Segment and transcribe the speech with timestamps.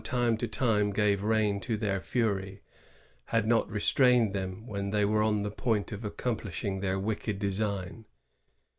[0.01, 2.61] [1668, time to time gave rein to their faiy,
[3.25, 8.05] had not restrained them when they were on the point of accomplishing their wicked design.